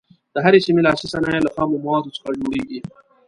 [0.33, 2.79] د هرې سیمې لاسي صنایع له خامو موادو څخه جوړیږي.